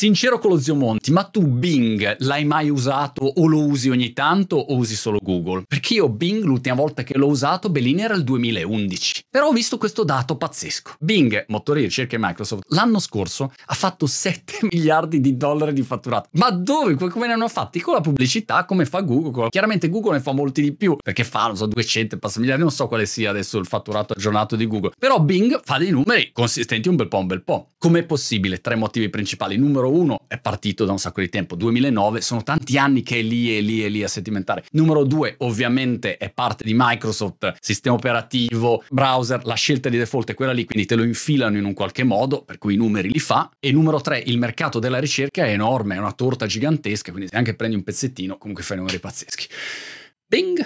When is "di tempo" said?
31.20-31.56